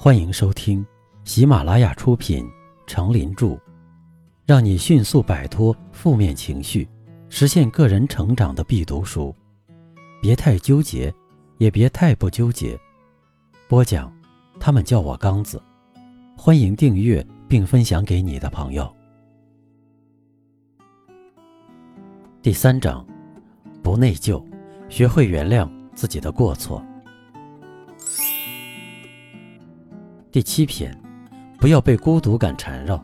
[0.00, 0.86] 欢迎收听
[1.24, 2.44] 喜马拉雅出品
[2.86, 3.46] 《成林著》，
[4.46, 6.88] 让你迅速摆脱负面情绪，
[7.28, 9.34] 实现个人成长的必读书。
[10.22, 11.12] 别太纠结，
[11.56, 12.78] 也别太不纠结。
[13.66, 14.12] 播讲，
[14.60, 15.60] 他们叫我刚子。
[16.36, 18.88] 欢迎订阅并分享给你的朋友。
[22.40, 23.04] 第三章，
[23.82, 24.40] 不内疚，
[24.88, 26.80] 学会原谅自己的过错。
[30.30, 30.94] 第七篇，
[31.58, 33.02] 不要被孤独感缠绕。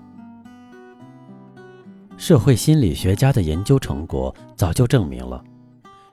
[2.19, 5.43] 社会心理学家的研究成果早就证明了，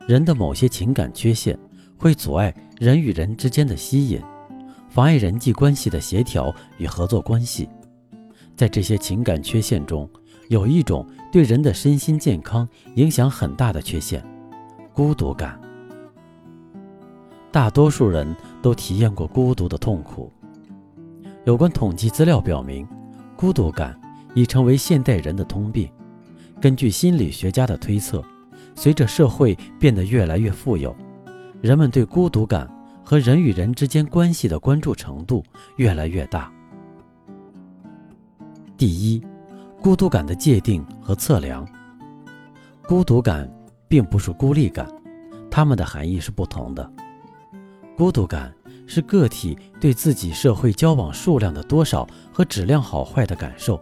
[0.07, 1.57] 人的某些情感缺陷
[1.97, 4.21] 会阻碍人与人之间的吸引，
[4.89, 7.67] 妨碍人际关系的协调与合作关系。
[8.55, 10.09] 在这些情感缺陷中，
[10.47, 14.25] 有一种对人的身心健康影响很大的缺陷——
[14.93, 15.59] 孤独感。
[17.51, 20.31] 大多数人都体验过孤独的痛苦。
[21.43, 22.87] 有关统计资料表明，
[23.35, 23.99] 孤独感
[24.35, 25.89] 已成为现代人的通病。
[26.61, 28.23] 根据心理学家的推测，
[28.75, 30.95] 随着社会变得越来越富有，
[31.59, 32.69] 人们对孤独感
[33.03, 35.43] 和人与人之间关系的关注程度
[35.77, 36.51] 越来越大。
[38.77, 39.23] 第一，
[39.81, 41.67] 孤独感的界定和测量。
[42.87, 43.51] 孤独感
[43.87, 44.87] 并不是孤立感，
[45.49, 46.91] 它们的含义是不同的。
[47.97, 48.53] 孤独感。
[48.93, 53.81] 是个体对自己社会交往数量的多少和质量好坏的感受。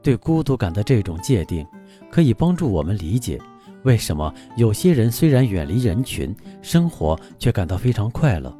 [0.00, 1.66] 对孤独感的这种界定，
[2.08, 3.36] 可以帮助我们理解
[3.82, 8.56] 为什么有些人虽然远离人群生活，却感到非常快乐，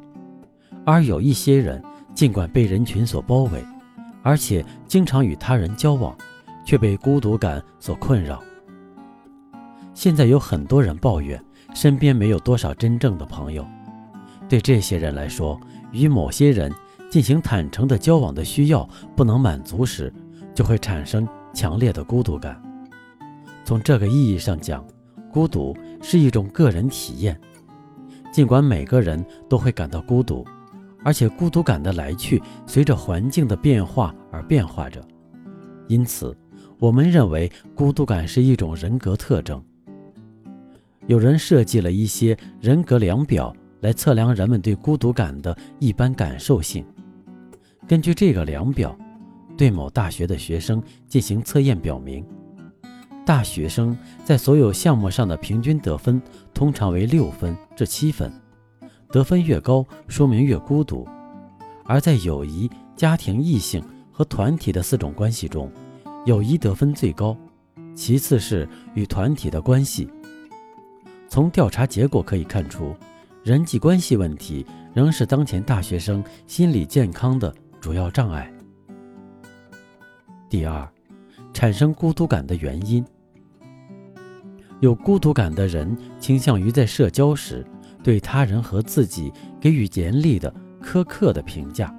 [0.85, 1.81] 而有一些人
[2.13, 3.63] 尽管被人群所包围，
[4.21, 6.13] 而且经常与他人交往，
[6.65, 8.43] 却被孤独感所困扰。
[9.93, 11.41] 现在有很多人抱怨
[11.73, 13.65] 身边没有多少真正的朋友。
[14.53, 15.59] 对这些人来说，
[15.91, 16.71] 与某些人
[17.09, 20.13] 进行坦诚的交往的需要不能满足时，
[20.53, 22.61] 就会产生强烈的孤独感。
[23.65, 24.85] 从这个意义上讲，
[25.31, 27.35] 孤独是一种个人体验。
[28.31, 30.45] 尽管每个人都会感到孤独，
[31.03, 35.03] 而且孤独感的来去随着环境的变化而变化着，
[35.87, 36.37] 因此，
[36.77, 39.59] 我们认为孤独感是一种人格特征。
[41.07, 43.51] 有人设计了一些人格量表。
[43.83, 46.85] 来测量人们对孤独感的一般感受性。
[47.85, 48.97] 根据这个量表，
[49.57, 52.25] 对某大学的学生进行测验，表明，
[53.25, 56.21] 大学生在所有项目上的平均得分
[56.53, 58.31] 通常为六分至七分，
[59.11, 61.05] 得分越高，说明越孤独。
[61.83, 63.83] 而在友谊、家庭、异性
[64.13, 65.69] 和团体的四种关系中，
[66.25, 67.35] 友谊得分最高，
[67.93, 70.09] 其次是与团体的关系。
[71.27, 72.95] 从调查结果可以看出。
[73.43, 78.49] 人际关系问题仍是当前大学生心理健康的主要障碍。
[80.49, 80.89] 第二，
[81.53, 83.05] 产生孤独感的原因。
[84.79, 87.65] 有孤独感的人倾向于在社交时
[88.01, 89.29] 对他人和自己
[89.59, 91.93] 给予严厉的、苛刻的评价。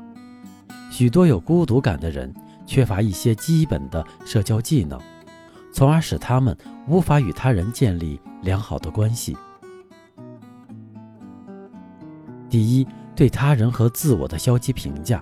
[0.91, 2.33] 许多有孤独感的人
[2.65, 4.99] 缺乏一些基本的社交技能，
[5.75, 6.57] 从而使他们
[6.89, 9.37] 无法与他人建立良好的关系。
[12.55, 15.21] 第一，对他人和自我的消极评价。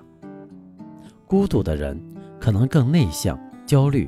[1.25, 1.99] 孤独的人
[2.39, 4.07] 可能更内向、焦虑，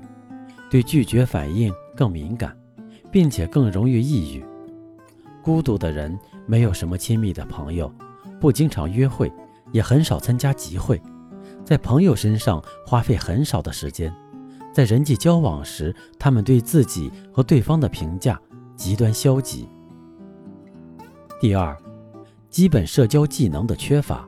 [0.70, 2.56] 对拒绝反应更敏感，
[3.12, 4.46] 并且更容易抑郁。
[5.42, 6.16] 孤独的人
[6.46, 7.92] 没有什么亲密的朋友，
[8.40, 9.34] 不经常约会，
[9.72, 11.02] 也很少参加集会，
[11.64, 14.14] 在朋友身上花费很少的时间。
[14.72, 18.40] 在人际交往时，他们对自己和对方的评价
[18.76, 19.68] 极端消极。
[21.42, 21.76] 第二。
[22.56, 24.26] 基本社交技能的缺乏，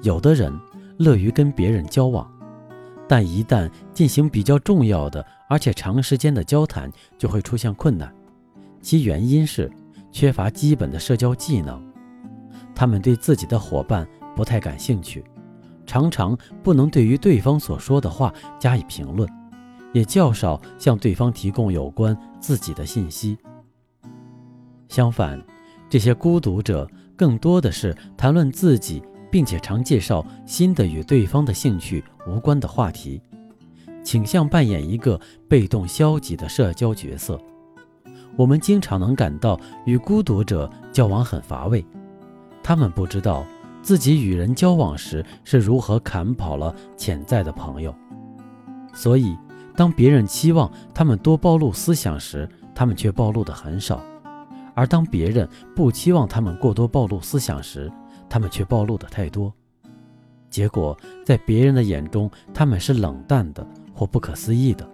[0.00, 0.50] 有的人
[0.96, 2.26] 乐于跟别人交往，
[3.06, 8.10] 但一旦进行比较重要的而且长时间的交谈，就会出现困难。
[8.80, 9.70] 其原因是
[10.10, 11.86] 缺乏基本的社交技能。
[12.74, 15.22] 他们对自己的伙伴不太感兴趣，
[15.84, 19.28] 常常不能对于对方所说的话加以评论，
[19.92, 23.36] 也较少向对方提供有关自己的信息。
[24.88, 25.38] 相反，
[25.90, 26.90] 这些孤独者。
[27.18, 33.20] 更多的是谈论自己，并且常介绍新的与对方的兴趣无关的话题，
[34.04, 37.38] 倾向扮演一个被动消极的社交角色。
[38.36, 41.84] 我们经常能感到与孤独者交往很乏味，
[42.62, 43.44] 他们不知道
[43.82, 47.92] 自己与人交往时是如何砍跑了潜在的朋友，
[48.94, 49.36] 所以
[49.74, 54.00] 当别人期望他们多暴露思想时，他们却暴露的很少。
[54.78, 57.90] 而当别人不期望他们过多暴露思想时，
[58.30, 59.52] 他们却暴露的太多。
[60.48, 60.96] 结果
[61.26, 64.88] 在别人的眼中，他们是冷淡的或不可思议的。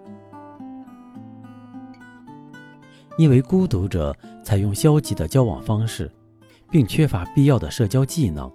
[3.15, 4.11] 因为孤独者
[4.43, 6.11] 采用消极的交往方式，
[6.71, 8.51] 并缺乏必要的社交技能，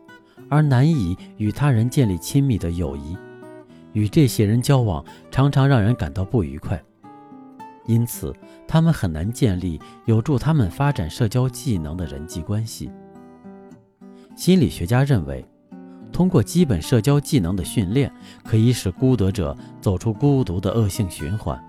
[0.48, 3.16] 而难以与他人建立亲密的友谊。
[3.92, 6.82] 与这些人交往，常常让人感到不愉快，
[7.90, 8.32] 因此
[8.68, 12.88] 他们很难建立有助他们发展社交技能的人际关系。
[14.36, 15.44] 心理学家认为，
[16.12, 18.12] 通过基本社交技能的训练，
[18.44, 21.60] 可以使孤独者走出孤独的恶性循环。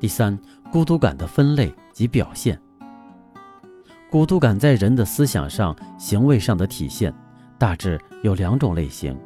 [0.00, 0.36] 第三，
[0.72, 2.60] 孤独感的分类及表现。
[4.10, 7.14] 孤独感在人的思想上、行为上的体现，
[7.56, 9.16] 大致有两种类型。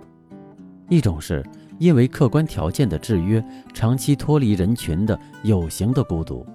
[0.88, 1.44] 一种是
[1.78, 3.44] 因为客观条件的制约，
[3.74, 6.46] 长期脱离人群的有形的孤独；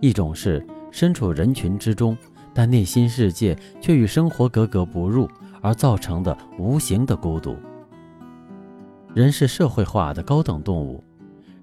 [0.00, 2.16] 一种是身处人群之中，
[2.54, 5.28] 但内心世界却与生活格格不入
[5.60, 7.56] 而造成的无形的孤独。
[9.14, 11.04] 人是社会化的高等动物，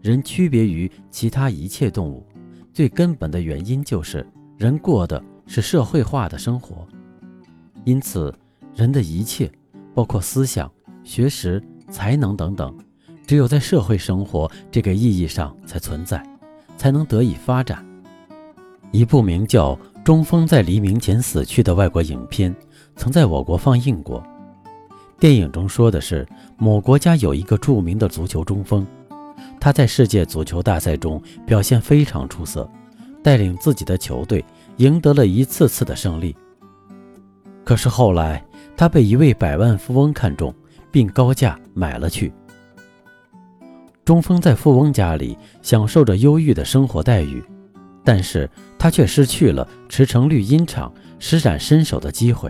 [0.02, 2.26] 人区别于其他一切动物，
[2.72, 4.26] 最根本的原因就是
[4.58, 6.88] 人过的是社会化的生活，
[7.84, 8.34] 因此
[8.76, 9.52] 人的一切，
[9.94, 10.72] 包括思想、
[11.04, 11.62] 学识。
[11.96, 12.78] 才能等等，
[13.26, 16.22] 只有在社会生活这个意义上才存在，
[16.76, 17.86] 才能得以发展。
[18.92, 22.54] 一部名叫《中锋在黎明前死去》的外国影片，
[22.98, 24.22] 曾在我国放映过。
[25.18, 26.28] 电影中说的是，
[26.58, 28.86] 某国家有一个著名的足球中锋，
[29.58, 32.70] 他在世界足球大赛中表现非常出色，
[33.24, 34.44] 带领自己的球队
[34.76, 36.36] 赢得了一次次的胜利。
[37.64, 38.46] 可是后来，
[38.76, 40.54] 他被一位百万富翁看中。
[40.96, 42.32] 并高价买了去。
[44.06, 47.44] 中锋在富翁家里享受着优裕的生活待遇，
[48.02, 48.50] 但是
[48.80, 50.90] 他却失去了驰骋绿茵场、
[51.20, 52.50] 施展身手的机会，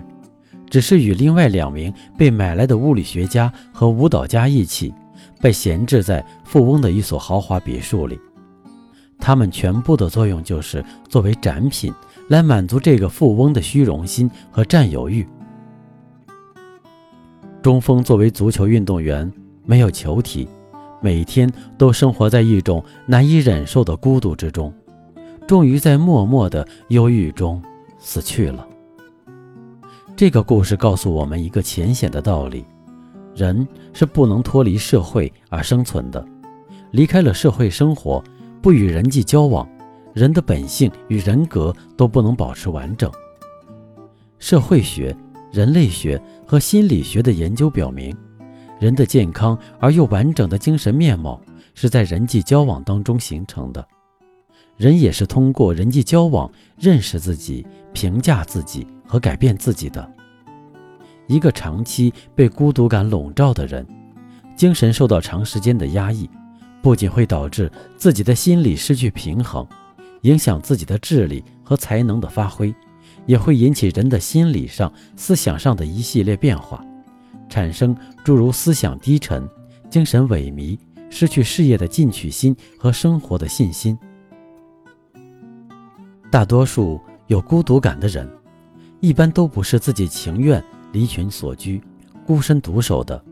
[0.69, 4.94] 只是与另外两名被买来的物理学家和舞蹈家一起，
[5.42, 8.19] 被闲置在富翁的一所豪华别墅里。
[9.18, 11.92] 他们全部的作用就是作为展品，
[12.30, 15.27] 来满足这个富翁的虚荣心和占有欲。
[17.65, 19.33] 中锋作为足球运动员，
[19.65, 20.47] 没有球体，
[21.01, 24.71] 每天都生活在一种难以忍受的孤独之中，
[25.47, 27.59] 终于在默默的忧郁中
[27.97, 28.67] 死去了。
[30.15, 32.63] 这个故事告诉我们一个浅显的道理：
[33.33, 36.23] 人是不能脱离社会而生存的，
[36.91, 38.23] 离开了社会生活，
[38.61, 39.68] 不与人际交往，
[40.13, 43.11] 人的本性与人格都不能保持完整。
[44.38, 45.18] 社会学。
[45.56, 48.13] 人类学和心理学的研究表明，
[48.78, 51.42] 人的健康而又完整的精神面貌
[51.74, 53.88] 是在人际交往当中形成的。
[54.75, 60.06] 人也是通过人际交往认识自己、评价自己和改变自己的。
[61.28, 63.88] 一个长期被孤独感笼罩的人，
[64.57, 66.30] 精神受到长时间的压抑，
[66.81, 69.66] 不仅会导致自己的心理失去平衡，
[70.24, 72.75] 影响自己的智力和才能的发挥。
[73.25, 76.83] 也会引起人的心理上、思想上的一系列变化，
[77.50, 79.48] 产生诸如思想低沉、
[79.89, 80.77] 精神萎靡、
[81.10, 83.98] 失去事业的进取心和生活的信心。
[86.31, 88.30] 大多数有孤独感的人，
[89.00, 91.81] 一般都不是自己情愿离群所居、
[92.25, 93.24] 孤身独守的，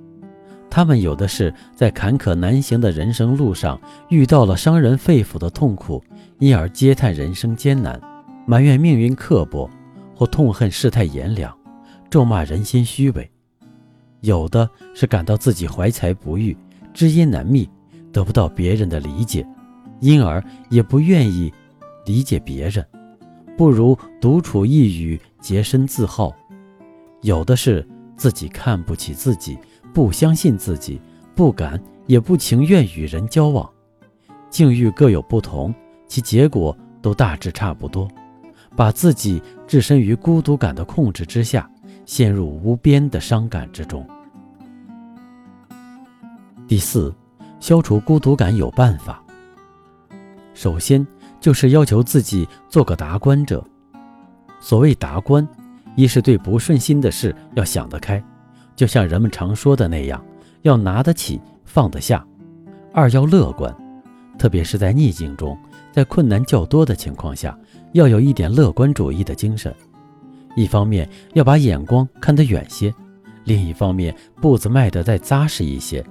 [0.69, 3.79] 他们有的是在坎坷难行的人生路上
[4.09, 6.03] 遇到了伤人肺腑的痛苦，
[6.39, 7.99] 因而嗟叹人生艰难，
[8.47, 9.69] 埋怨命运刻薄。
[10.15, 11.55] 或痛恨世态炎凉，
[12.09, 13.23] 咒骂人心虚伪；
[14.21, 16.55] 有的是感到自己怀才不遇，
[16.93, 17.69] 知音难觅，
[18.11, 19.45] 得不到别人的理解，
[19.99, 21.51] 因而也不愿意
[22.05, 22.85] 理解别人，
[23.57, 26.29] 不如独处一隅，洁身自好；
[27.21, 29.57] 有的是自己看不起自己，
[29.93, 31.01] 不相信自己，
[31.35, 33.69] 不敢也不情愿与人交往。
[34.49, 35.73] 境遇各有不同，
[36.07, 38.07] 其结果都大致差不多。
[38.75, 39.41] 把自己
[39.73, 41.67] 置身于孤独感的控制之下，
[42.05, 44.07] 陷入无边的伤感之中。
[46.67, 47.11] 第四，
[47.59, 49.23] 消除孤独感有办法。
[50.53, 51.03] 首先
[51.41, 53.65] 就是要求自己做个达观者。
[54.59, 55.47] 所谓达观，
[55.95, 58.23] 一是对不顺心的事要想得开，
[58.75, 60.23] 就像人们常说的那样，
[60.61, 62.23] 要拿得起放得下；
[62.93, 63.75] 二要乐观，
[64.37, 65.57] 特别是在逆境中，
[65.91, 67.57] 在困难较多的情况下。
[67.93, 69.73] 要有一点乐观主义的精神，
[70.55, 72.93] 一方面要把眼光看得远些，
[73.45, 76.03] 另一方面步子迈得再扎实一些。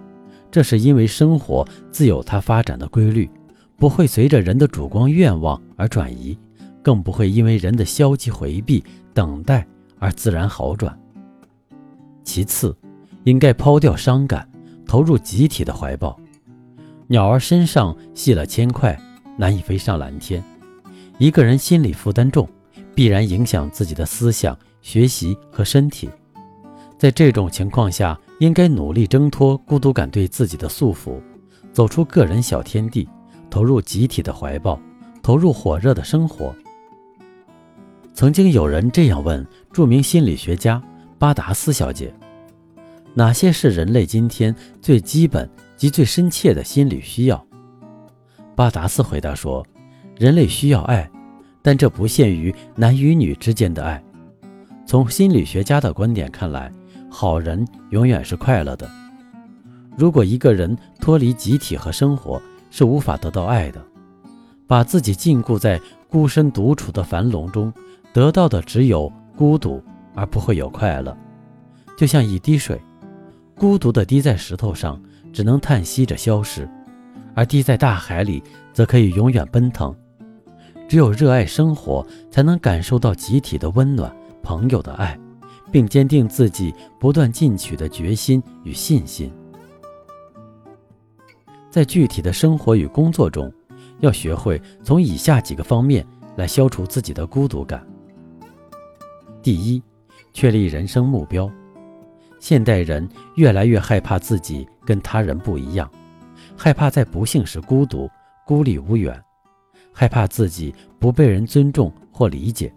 [0.51, 3.29] 这是因为生活自有它发展的规律，
[3.77, 6.39] 不会随着人的主观愿望而转移，
[6.83, 8.85] 更不会因为人的消极回避、
[9.15, 9.67] 等待
[9.99, 10.97] 而自然好转。
[12.23, 12.77] 其次，
[13.25, 14.49] 应该抛掉伤感，
[14.87, 16.19] 投入集体的怀抱。
[17.09, 18.97] 鸟儿身上系了铅块，
[19.37, 20.45] 难以飞上蓝天。
[21.23, 22.49] 一个人心理负担重，
[22.97, 26.11] 必然影响自己的思想、学习和身体。
[26.99, 31.21] 在这种情况下，应该努力挣脱孤独感对自己的束缚，
[31.73, 33.09] 走出个人小天地，
[33.49, 34.77] 投入集体的怀抱，
[35.23, 36.53] 投入火热的生活。
[38.13, 40.83] 曾经有人这样问著名心理学家
[41.21, 42.13] 巴达斯小姐
[43.15, 47.47] ：“哪些是人类今天最基本及最深切的心理需要？”
[48.57, 49.65] 巴达斯回答说
[50.17, 51.09] ：“人类需要爱，
[51.63, 54.03] 但这不限于男与女之间的爱。
[54.87, 56.73] 从心理学家的观点看来，
[57.11, 58.91] 好人永远是快乐的。
[59.97, 62.41] 如果一个人脱离集体和生活，
[62.71, 63.83] 是无法得到爱的。
[64.67, 67.73] 把自己禁锢在孤身独处的樊笼中。”
[68.13, 69.83] 得到的只有孤独，
[70.15, 71.17] 而不会有快乐。
[71.97, 72.79] 就像一滴水，
[73.57, 75.01] 孤独地滴在石头上，
[75.33, 76.69] 只能叹息着消失；
[77.35, 78.43] 而滴在大海里，
[78.73, 79.95] 则可以永远奔腾。
[80.89, 85.19] 只有热爱生活，才能感受到集体的温暖、朋友的爱，
[85.71, 89.33] 并坚定自己不断进取的决心与信心。
[91.71, 93.51] 在具体的生活与工作中，
[94.01, 97.87] 要学会从以下几个方面来消除自己的孤独感。
[99.43, 99.83] 第一，
[100.35, 101.51] 确立人生目标。
[102.39, 105.91] 现代人越来越害怕自己跟他人不一样，
[106.57, 108.11] 害怕在不幸时孤独、
[108.53, 109.19] 孤立无援，
[109.95, 112.71] 害怕自己不被人尊重或理解。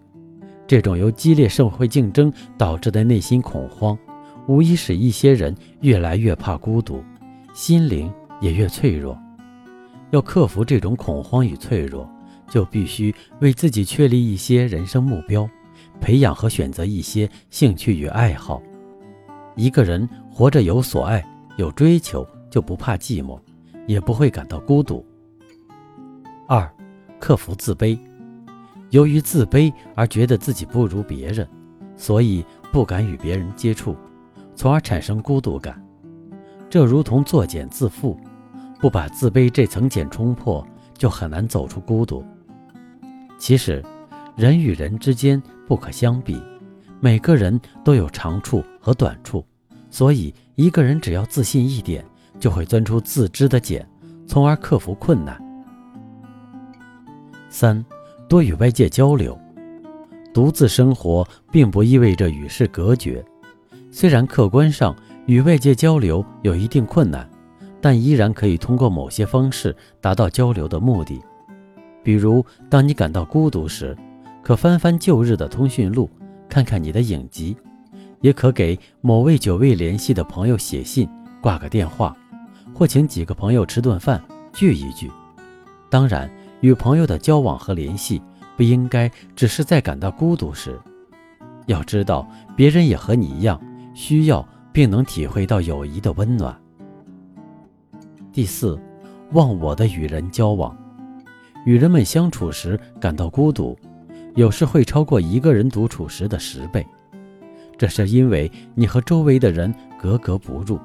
[0.66, 3.94] 这种由激烈社会竞争导致的内心恐慌，
[4.48, 7.04] 无疑使一些人越来越怕孤独，
[7.52, 9.18] 心灵也越脆弱。
[10.12, 12.10] 要克服这种恐慌与脆弱，
[12.48, 15.46] 就必须为自己确立一些人生目标。
[16.00, 18.62] 培养和选择一些兴趣与爱好，
[19.56, 21.22] 一个人活着有所爱、
[21.58, 23.38] 有追求，就不怕寂寞，
[23.86, 25.04] 也不会感到孤独。
[27.18, 27.98] 克服自卑。
[28.90, 31.46] 由于自卑而觉得自己不如别人，
[31.96, 33.96] 所以不敢与别人接触，
[34.54, 35.80] 从而产生孤独感。
[36.70, 38.16] 这如同作茧自缚，
[38.80, 42.24] 不把自卑这层茧冲破，就很难走出孤独。
[43.38, 43.84] 其实，
[44.36, 45.42] 人与人之间。
[45.68, 46.40] 不可相比，
[47.00, 49.44] 每个人都有长处和短处，
[49.90, 52.04] 所以一个人只要自信一点，
[52.38, 53.84] 就会钻出自知的茧，
[54.28, 55.42] 从而克服困难。
[57.58, 57.82] 三，
[58.28, 59.34] 多与外界交流。
[60.34, 63.24] 独自生活并不意味着与世隔绝，
[63.90, 64.94] 虽然客观上
[65.24, 67.26] 与外界交流有一定困难，
[67.80, 71.18] 但依然可以通过某些方式达到交流的目的。
[72.04, 73.96] 比如，当你感到孤独时。
[74.42, 76.08] 可翻翻旧日的通讯录，
[76.48, 77.56] 看看你的影集，
[78.20, 81.08] 也可给某位久未联系的朋友写信、
[81.40, 82.14] 挂个电话，
[82.74, 84.22] 或请几个朋友吃顿饭
[84.52, 85.10] 聚一聚。
[85.90, 88.20] 当然，与朋友的交往和联系
[88.56, 90.78] 不应该只是在感到孤独时，
[91.66, 93.60] 要知道别人也和你一样
[93.94, 96.56] 需要并能体会到友谊的温暖。
[98.32, 98.78] 第四，
[99.32, 100.76] 忘我的与人交往，
[101.64, 103.76] 与人们相处时感到孤独。
[104.34, 106.86] 有时会超过一个人独处时的十倍，
[107.78, 110.78] 这是因为你和周围的人格格不入。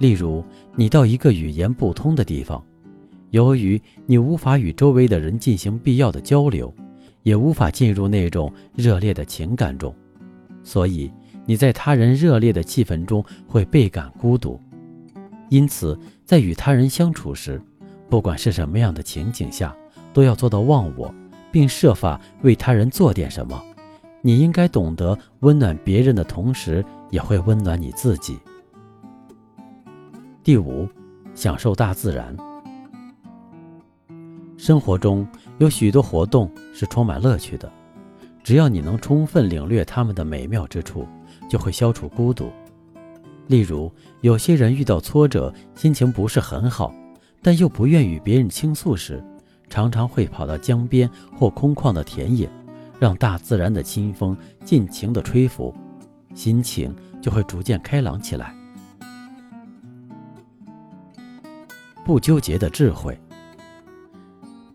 [0.00, 0.44] 例如，
[0.74, 2.60] 你到一个语言不通的地方，
[3.34, 6.72] 由于你无法与周围的人进行必要的交流，
[7.24, 9.92] 也无法进入那种热烈的情感中，
[10.62, 11.10] 所以
[11.44, 14.60] 你在他人热烈的气氛中会倍感孤独。
[15.48, 17.60] 因此，在与他人相处时，
[18.08, 19.76] 不管是什么样的情景下，
[20.12, 21.12] 都要做到忘我。
[21.50, 23.60] 并设法为他人做点什么。
[24.22, 28.38] 你应该懂得温暖别人的同时，也会温暖你自己。
[30.44, 30.88] 第五，
[31.34, 32.36] 享受大自然。
[34.64, 35.28] 生活中
[35.58, 37.70] 有许多活动是充满乐趣的，
[38.42, 41.06] 只要你能充分领略它们的美妙之处，
[41.50, 42.50] 就会消除孤独。
[43.46, 43.92] 例如，
[44.22, 46.94] 有些人遇到挫折，心情不是很好，
[47.42, 49.22] 但又不愿与别人倾诉时。
[49.68, 52.48] 常常会跑到江边或空旷的田野，
[52.98, 55.74] 让大自然的清风尽情地吹拂，
[56.34, 58.54] 心情就会逐渐开朗起来。
[62.02, 63.14] 不纠结的智慧。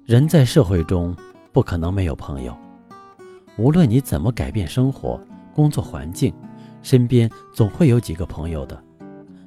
[0.10, 1.16] 人在社会中
[1.52, 2.58] 不可能没有朋友，
[3.60, 5.22] 无论你怎么改变生活、
[5.54, 6.34] 工作环境，
[6.82, 8.84] 身边总会有几个朋友的，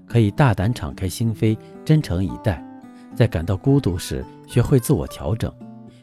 [0.06, 2.64] 可以大胆敞开心扉，真诚以待。
[3.12, 5.52] 在感到孤独时，学会自我调整，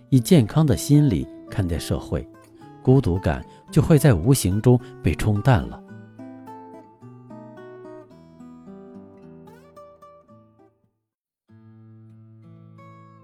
[0.10, 2.28] 以健康的心理看待社会，
[2.84, 5.82] 孤独感就会在无形中被冲淡了。